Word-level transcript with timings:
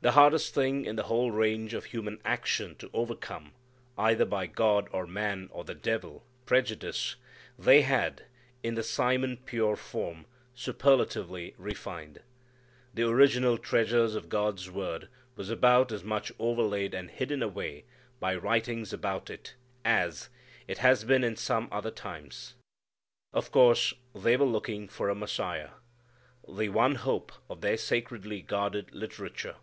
That 0.00 0.12
hardest 0.12 0.54
thing 0.54 0.84
in 0.84 0.94
the 0.94 1.02
whole 1.02 1.32
range 1.32 1.74
of 1.74 1.86
human 1.86 2.20
action 2.24 2.76
to 2.76 2.88
overcome, 2.92 3.52
either 3.98 4.24
by 4.24 4.46
God 4.46 4.88
or 4.92 5.08
man 5.08 5.48
or 5.50 5.64
the 5.64 5.74
devil 5.74 6.24
prejudice 6.46 7.16
they 7.58 7.82
had, 7.82 8.22
in 8.62 8.76
the 8.76 8.84
Simon 8.84 9.38
pure 9.38 9.74
form, 9.74 10.24
superlatively 10.54 11.52
refined. 11.58 12.22
The 12.94 13.08
original 13.08 13.58
treasure 13.58 14.04
of 14.04 14.28
God's 14.28 14.70
Word 14.70 15.08
was 15.34 15.50
about 15.50 15.90
as 15.90 16.04
much 16.04 16.30
overlaid 16.38 16.94
and 16.94 17.10
hidden 17.10 17.42
away 17.42 17.84
by 18.20 18.36
writings 18.36 18.92
about 18.92 19.28
it 19.30 19.56
as 19.84 20.28
it 20.68 20.78
has 20.78 21.02
been 21.02 21.24
in 21.24 21.34
some 21.34 21.68
other 21.72 21.90
times. 21.90 22.54
Of 23.32 23.50
course 23.50 23.94
they 24.14 24.36
were 24.36 24.46
looking 24.46 24.86
for 24.86 25.08
a 25.08 25.16
Messiah, 25.16 25.70
the 26.48 26.68
one 26.68 26.94
hope 26.94 27.32
of 27.50 27.62
their 27.62 27.76
sacredly 27.76 28.42
guarded 28.42 28.94
literature. 28.94 29.56